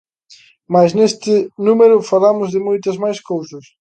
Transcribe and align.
Mais 0.73 0.91
neste 0.97 1.33
número 1.67 2.07
falamos 2.11 2.47
de 2.53 2.59
moitas 2.67 2.97
máis 3.03 3.19
cousas. 3.29 3.65